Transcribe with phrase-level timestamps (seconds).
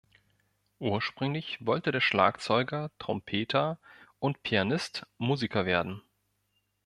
[0.79, 3.77] Ursprünglich wollte der Schlagzeuger, Trompeter
[4.17, 6.01] und Pianist Musiker werden.